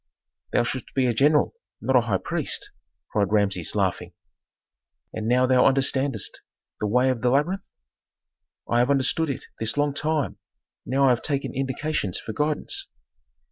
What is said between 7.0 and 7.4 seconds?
of the